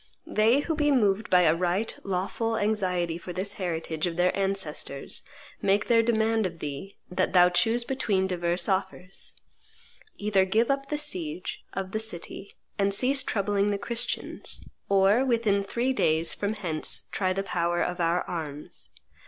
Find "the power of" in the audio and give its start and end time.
17.31-17.99